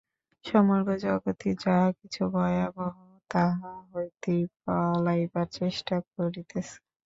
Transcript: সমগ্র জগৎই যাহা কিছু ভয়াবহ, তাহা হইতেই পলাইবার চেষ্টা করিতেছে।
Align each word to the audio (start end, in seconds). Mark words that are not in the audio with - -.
সমগ্র 0.45 0.89
জগৎই 1.05 1.51
যাহা 1.63 1.87
কিছু 1.99 2.21
ভয়াবহ, 2.33 2.95
তাহা 3.31 3.71
হইতেই 3.91 4.43
পলাইবার 4.57 5.47
চেষ্টা 5.57 5.95
করিতেছে। 6.09 6.75